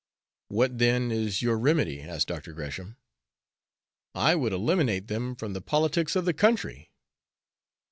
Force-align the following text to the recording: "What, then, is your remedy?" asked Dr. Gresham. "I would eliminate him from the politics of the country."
"What, 0.47 0.79
then, 0.79 1.11
is 1.11 1.43
your 1.43 1.59
remedy?" 1.59 2.01
asked 2.01 2.27
Dr. 2.29 2.53
Gresham. 2.53 2.97
"I 4.15 4.33
would 4.33 4.51
eliminate 4.51 5.07
him 5.11 5.35
from 5.35 5.53
the 5.53 5.61
politics 5.61 6.15
of 6.15 6.25
the 6.25 6.33
country." 6.33 6.91